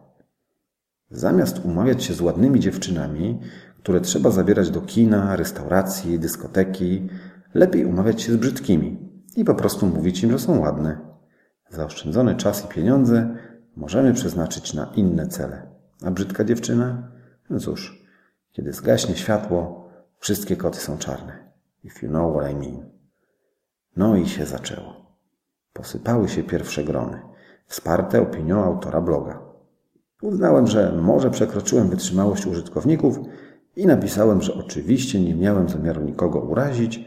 Zamiast 1.11 1.65
umawiać 1.65 2.05
się 2.05 2.15
z 2.15 2.21
ładnymi 2.21 2.61
dziewczynami, 2.61 3.41
które 3.79 4.01
trzeba 4.01 4.31
zabierać 4.31 4.71
do 4.71 4.81
kina, 4.81 5.37
restauracji, 5.37 6.19
dyskoteki, 6.19 7.09
lepiej 7.55 7.85
umawiać 7.85 8.23
się 8.23 8.33
z 8.33 8.37
brzydkimi 8.37 8.99
i 9.37 9.45
po 9.45 9.55
prostu 9.55 9.87
mówić 9.87 10.23
im, 10.23 10.31
że 10.31 10.39
są 10.39 10.59
ładne. 10.61 10.99
Zaoszczędzony 11.71 12.35
czas 12.35 12.65
i 12.65 12.69
pieniądze 12.69 13.37
możemy 13.77 14.15
przeznaczyć 14.15 14.75
na 14.75 14.93
inne 14.97 15.27
cele. 15.27 15.67
A 16.05 16.11
brzydka 16.11 16.45
dziewczyna? 16.45 17.09
No 17.51 17.61
cóż, 17.61 18.07
kiedy 18.53 18.73
zgaśnie 18.73 19.17
światło, 19.17 19.89
wszystkie 20.19 20.57
koty 20.57 20.79
są 20.79 20.99
czarne. 20.99 21.53
If 21.85 22.07
you 22.07 22.13
know 22.13 22.37
what 22.37 22.53
I 22.53 22.55
mean. 22.55 22.91
No 23.97 24.17
i 24.17 24.29
się 24.29 24.47
zaczęło. 24.47 25.17
Posypały 25.73 26.29
się 26.29 26.43
pierwsze 26.43 26.85
grony, 26.85 27.32
wsparte 27.67 28.23
opinią 28.23 28.65
autora 28.65 29.01
bloga. 29.01 29.39
Uznałem, 30.23 30.67
że 30.67 30.93
może 30.93 31.31
przekroczyłem 31.31 31.89
wytrzymałość 31.89 32.47
użytkowników 32.47 33.19
i 33.77 33.87
napisałem, 33.87 34.43
że 34.43 34.55
oczywiście 34.55 35.21
nie 35.21 35.35
miałem 35.35 35.69
zamiaru 35.69 36.01
nikogo 36.01 36.41
urazić, 36.41 37.05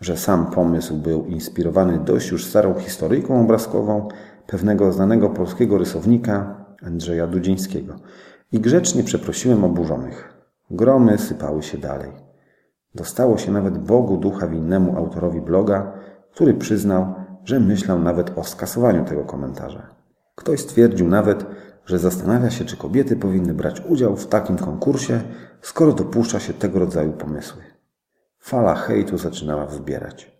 że 0.00 0.16
sam 0.16 0.46
pomysł 0.46 0.96
był 0.96 1.24
inspirowany 1.24 1.98
dość 1.98 2.30
już 2.30 2.46
starą 2.46 2.74
historyjką 2.74 3.40
obrazkową 3.40 4.08
pewnego 4.46 4.92
znanego 4.92 5.30
polskiego 5.30 5.78
rysownika 5.78 6.64
Andrzeja 6.82 7.26
Dudzińskiego 7.26 7.94
i 8.52 8.60
grzecznie 8.60 9.04
przeprosiłem 9.04 9.64
oburzonych. 9.64 10.34
Gromy 10.70 11.18
sypały 11.18 11.62
się 11.62 11.78
dalej. 11.78 12.10
Dostało 12.94 13.38
się 13.38 13.52
nawet 13.52 13.78
Bogu 13.78 14.16
ducha 14.16 14.46
winnemu 14.46 14.96
autorowi 14.96 15.40
bloga, 15.40 15.92
który 16.30 16.54
przyznał, 16.54 17.14
że 17.48 17.60
myślał 17.60 17.98
nawet 17.98 18.38
o 18.38 18.44
skasowaniu 18.44 19.04
tego 19.04 19.24
komentarza. 19.24 19.94
Ktoś 20.34 20.60
stwierdził 20.60 21.08
nawet, 21.08 21.46
że 21.86 21.98
zastanawia 21.98 22.50
się, 22.50 22.64
czy 22.64 22.76
kobiety 22.76 23.16
powinny 23.16 23.54
brać 23.54 23.82
udział 23.88 24.16
w 24.16 24.26
takim 24.26 24.56
konkursie, 24.56 25.20
skoro 25.62 25.92
dopuszcza 25.92 26.40
się 26.40 26.52
tego 26.52 26.78
rodzaju 26.78 27.12
pomysły. 27.12 27.62
Fala 28.38 28.74
hejtu 28.74 29.18
zaczynała 29.18 29.66
wzbierać. 29.66 30.38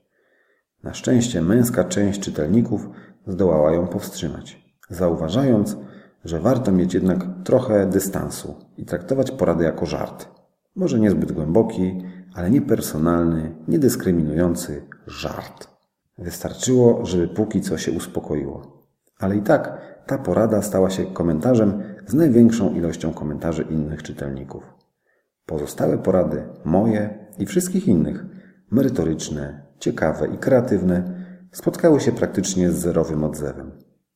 Na 0.83 0.95
szczęście 0.95 1.43
męska 1.43 1.85
część 1.85 2.21
czytelników 2.21 2.89
zdołała 3.27 3.73
ją 3.73 3.87
powstrzymać, 3.87 4.75
zauważając, 4.91 5.77
że 6.25 6.41
warto 6.41 6.73
mieć 6.73 6.95
jednak 6.95 7.19
trochę 7.45 7.87
dystansu 7.87 8.55
i 8.77 8.85
traktować 8.85 9.31
porady 9.31 9.65
jako 9.65 9.87
żart. 9.87 10.29
Może 10.77 11.01
niezbyt 11.01 11.33
głęboki, 11.33 12.03
ale 12.35 12.51
niepersonalny, 12.51 13.57
niedyskryminujący 13.69 14.83
żart. 15.07 15.78
Wystarczyło, 16.19 17.07
żeby 17.07 17.29
póki 17.29 17.61
co 17.61 17.79
się 17.79 17.93
uspokoiło. 17.93 18.85
Ale 19.19 19.37
i 19.37 19.43
tak 19.43 19.81
ta 20.07 20.19
porada 20.19 20.63
stała 20.63 20.91
się 20.91 21.07
komentarzem 21.07 21.83
z 22.07 22.15
największą 22.15 22.75
ilością 22.75 23.13
komentarzy 23.13 23.63
innych 23.63 24.03
czytelników. 24.03 24.63
Pozostałe 25.47 25.99
porady, 25.99 26.43
moje 26.65 27.27
i 27.39 27.47
wszystkich 27.47 27.89
innych, 27.89 28.25
merytoryczne, 28.71 29.63
ciekawe 29.79 30.29
i 30.29 30.39
kreatywne, 30.39 31.25
spotkały 31.53 32.01
się 32.01 32.13
praktycznie 32.13 32.71
z 32.71 32.79
zerowym 32.79 33.25
odzewem. 33.25 33.71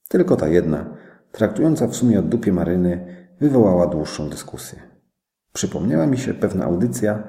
Tylko 0.09 0.37
ta 0.37 0.49
jedna, 0.49 0.97
traktująca 1.33 1.87
w 1.87 1.97
sumie 1.97 2.19
o 2.19 2.23
dupie 2.23 2.53
Maryny, 2.53 3.27
wywołała 3.41 3.87
dłuższą 3.87 4.29
dyskusję. 4.29 4.79
Przypomniała 5.53 6.07
mi 6.07 6.19
się 6.19 6.35
pewna 6.35 6.65
audycja 6.65 7.23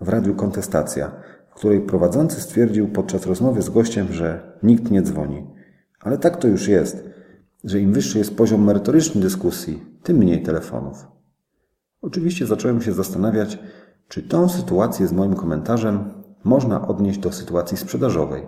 w 0.00 0.08
radiu 0.08 0.34
Kontestacja, 0.34 1.12
której 1.60 1.80
prowadzący 1.80 2.40
stwierdził 2.40 2.88
podczas 2.88 3.26
rozmowy 3.26 3.62
z 3.62 3.70
gościem, 3.70 4.12
że 4.12 4.58
nikt 4.62 4.90
nie 4.90 5.02
dzwoni. 5.02 5.46
Ale 6.00 6.18
tak 6.18 6.36
to 6.36 6.48
już 6.48 6.68
jest, 6.68 7.04
że 7.64 7.80
im 7.80 7.92
wyższy 7.92 8.18
jest 8.18 8.36
poziom 8.36 8.64
merytoryczny 8.64 9.20
dyskusji, 9.20 9.86
tym 10.02 10.16
mniej 10.16 10.42
telefonów. 10.42 11.06
Oczywiście 12.02 12.46
zacząłem 12.46 12.82
się 12.82 12.92
zastanawiać, 12.92 13.58
czy 14.08 14.22
tą 14.22 14.48
sytuację 14.48 15.06
z 15.06 15.12
moim 15.12 15.34
komentarzem 15.34 16.04
można 16.44 16.88
odnieść 16.88 17.18
do 17.18 17.32
sytuacji 17.32 17.76
sprzedażowej 17.76 18.46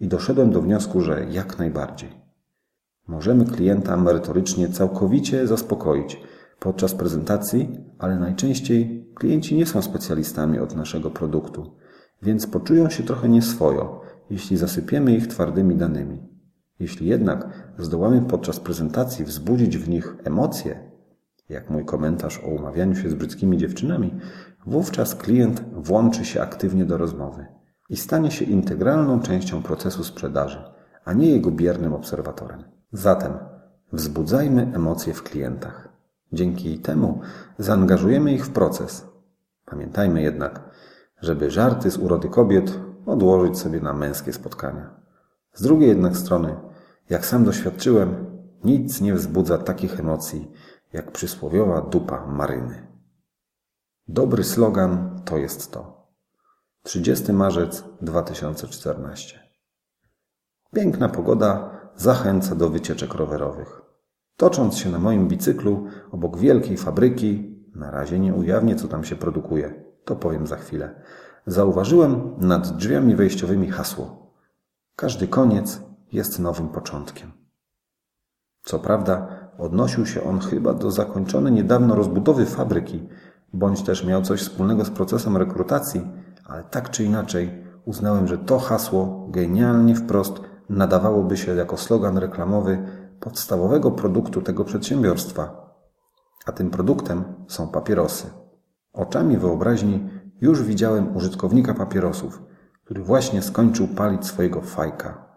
i 0.00 0.08
doszedłem 0.08 0.50
do 0.50 0.62
wniosku, 0.62 1.00
że 1.00 1.26
jak 1.30 1.58
najbardziej. 1.58 2.10
Możemy 3.08 3.44
klienta 3.44 3.96
merytorycznie 3.96 4.68
całkowicie 4.68 5.46
zaspokoić 5.46 6.20
podczas 6.58 6.94
prezentacji, 6.94 7.78
ale 7.98 8.18
najczęściej 8.18 9.06
klienci 9.14 9.56
nie 9.56 9.66
są 9.66 9.82
specjalistami 9.82 10.58
od 10.58 10.76
naszego 10.76 11.10
produktu, 11.10 11.80
więc 12.22 12.46
poczują 12.46 12.90
się 12.90 13.02
trochę 13.02 13.28
nieswojo, 13.28 14.00
jeśli 14.30 14.56
zasypiemy 14.56 15.16
ich 15.16 15.26
twardymi 15.26 15.76
danymi. 15.76 16.18
Jeśli 16.78 17.06
jednak 17.06 17.48
zdołamy 17.78 18.22
podczas 18.22 18.60
prezentacji 18.60 19.24
wzbudzić 19.24 19.78
w 19.78 19.88
nich 19.88 20.16
emocje, 20.24 20.90
jak 21.48 21.70
mój 21.70 21.84
komentarz 21.84 22.40
o 22.44 22.48
umawianiu 22.48 22.96
się 22.96 23.10
z 23.10 23.14
brzydkimi 23.14 23.58
dziewczynami, 23.58 24.14
wówczas 24.66 25.14
klient 25.14 25.64
włączy 25.72 26.24
się 26.24 26.42
aktywnie 26.42 26.84
do 26.84 26.98
rozmowy 26.98 27.46
i 27.88 27.96
stanie 27.96 28.30
się 28.30 28.44
integralną 28.44 29.20
częścią 29.20 29.62
procesu 29.62 30.04
sprzedaży, 30.04 30.64
a 31.04 31.12
nie 31.12 31.30
jego 31.30 31.50
biernym 31.50 31.92
obserwatorem. 31.92 32.64
Zatem 32.92 33.32
wzbudzajmy 33.92 34.72
emocje 34.74 35.14
w 35.14 35.22
klientach. 35.22 35.88
Dzięki 36.32 36.78
temu 36.78 37.20
zaangażujemy 37.58 38.32
ich 38.32 38.46
w 38.46 38.50
proces. 38.50 39.06
Pamiętajmy 39.64 40.22
jednak, 40.22 40.69
żeby 41.20 41.50
żarty 41.50 41.90
z 41.90 41.98
urody 41.98 42.28
kobiet 42.28 42.80
odłożyć 43.06 43.58
sobie 43.58 43.80
na 43.80 43.92
męskie 43.92 44.32
spotkania. 44.32 45.00
Z 45.52 45.62
drugiej 45.62 45.88
jednak 45.88 46.16
strony, 46.16 46.56
jak 47.10 47.26
sam 47.26 47.44
doświadczyłem, 47.44 48.26
nic 48.64 49.00
nie 49.00 49.14
wzbudza 49.14 49.58
takich 49.58 50.00
emocji 50.00 50.52
jak 50.92 51.12
przysłowiowa 51.12 51.80
dupa 51.80 52.26
maryny. 52.26 52.86
Dobry 54.08 54.44
slogan 54.44 55.20
to 55.24 55.36
jest 55.36 55.72
to. 55.72 56.06
30 56.82 57.32
marzec 57.32 57.84
2014. 58.02 59.40
Piękna 60.74 61.08
pogoda 61.08 61.80
zachęca 61.96 62.54
do 62.54 62.68
wycieczek 62.68 63.14
rowerowych. 63.14 63.82
Tocząc 64.36 64.78
się 64.78 64.90
na 64.90 64.98
moim 64.98 65.28
bicyklu 65.28 65.86
obok 66.10 66.38
wielkiej 66.38 66.76
fabryki, 66.76 67.60
na 67.74 67.90
razie 67.90 68.18
nie 68.18 68.34
ujawnię, 68.34 68.76
co 68.76 68.88
tam 68.88 69.04
się 69.04 69.16
produkuje, 69.16 69.84
to 70.04 70.16
powiem 70.16 70.46
za 70.46 70.56
chwilę, 70.56 70.94
zauważyłem 71.46 72.34
nad 72.38 72.76
drzwiami 72.76 73.16
wejściowymi 73.16 73.70
hasło. 73.70 74.32
Każdy 74.96 75.28
koniec 75.28 75.82
jest 76.12 76.38
nowym 76.38 76.68
początkiem. 76.68 77.32
Co 78.64 78.78
prawda, 78.78 79.28
odnosił 79.58 80.06
się 80.06 80.24
on 80.24 80.40
chyba 80.40 80.74
do 80.74 80.90
zakończonej 80.90 81.52
niedawno 81.52 81.94
rozbudowy 81.94 82.46
fabryki, 82.46 83.08
bądź 83.52 83.82
też 83.82 84.04
miał 84.04 84.22
coś 84.22 84.40
wspólnego 84.40 84.84
z 84.84 84.90
procesem 84.90 85.36
rekrutacji, 85.36 86.08
ale 86.44 86.64
tak 86.64 86.90
czy 86.90 87.04
inaczej 87.04 87.64
uznałem, 87.84 88.28
że 88.28 88.38
to 88.38 88.58
hasło 88.58 89.26
genialnie 89.30 89.94
wprost 89.94 90.40
nadawałoby 90.68 91.36
się 91.36 91.54
jako 91.54 91.76
slogan 91.76 92.18
reklamowy 92.18 92.86
podstawowego 93.20 93.90
produktu 93.90 94.42
tego 94.42 94.64
przedsiębiorstwa. 94.64 95.70
A 96.46 96.52
tym 96.52 96.70
produktem 96.70 97.24
są 97.48 97.68
papierosy. 97.68 98.39
Oczami 98.92 99.36
wyobraźni 99.36 100.08
już 100.40 100.62
widziałem 100.62 101.16
użytkownika 101.16 101.74
papierosów, 101.74 102.42
który 102.84 103.02
właśnie 103.02 103.42
skończył 103.42 103.88
palić 103.88 104.26
swojego 104.26 104.60
fajka. 104.60 105.30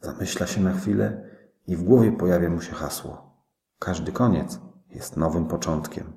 Zamyśla 0.00 0.46
się 0.46 0.60
na 0.60 0.72
chwilę 0.72 1.24
i 1.66 1.76
w 1.76 1.82
głowie 1.82 2.12
pojawia 2.12 2.50
mu 2.50 2.60
się 2.60 2.72
hasło. 2.72 3.36
Każdy 3.78 4.12
koniec 4.12 4.60
jest 4.90 5.16
nowym 5.16 5.46
początkiem. 5.46 6.12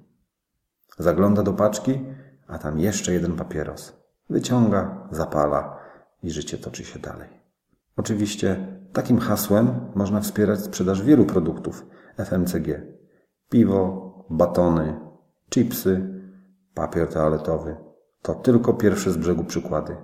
Zagląda 0.98 1.43
do 1.43 1.54
paczki, 1.54 2.06
a 2.48 2.58
tam 2.58 2.80
jeszcze 2.80 3.13
jeden 3.13 3.36
papieros. 3.36 3.93
Wyciąga, 4.30 5.08
zapala 5.12 5.78
i 6.24 6.32
życie 6.32 6.58
toczy 6.58 6.84
się 6.84 7.00
dalej. 7.00 7.30
Oczywiście 7.98 8.80
takim 8.93 9.19
hasłem 9.19 9.91
można 9.95 10.21
wspierać 10.21 10.60
sprzedaż 10.60 11.02
wielu 11.02 11.26
produktów 11.26 11.86
FMCG. 12.17 12.82
Piwo, 13.50 14.26
batony, 14.30 15.00
chipsy, 15.50 16.14
papier 16.76 17.08
toaletowy. 17.08 17.76
To 18.22 18.36
tylko 18.36 18.74
pierwsze 18.74 19.12
z 19.12 19.18
brzegu 19.18 19.44
przykłady. 19.44 19.96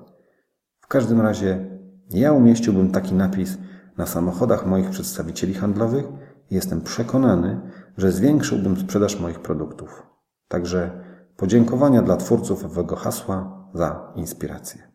W 0.80 0.88
każdym 0.88 1.22
razie 1.22 1.80
ja 2.10 2.34
umieściłbym 2.34 2.92
taki 2.92 3.16
napis 3.16 3.58
na 3.98 4.06
samochodach 4.06 4.66
moich 4.66 4.90
przedstawicieli 4.90 5.54
handlowych 5.54 6.06
i 6.50 6.56
jestem 6.56 6.82
przekonany, 6.82 7.62
że 7.98 8.12
zwiększyłbym 8.12 8.78
sprzedaż 8.78 9.20
moich 9.20 9.40
produktów. 9.40 10.04
Także 10.48 11.04
podziękowania 11.36 12.02
dla 12.02 12.18
twórców 12.18 12.66
owego 12.66 12.96
hasła 12.96 13.68
za 13.74 14.14
inspirację. 14.16 14.91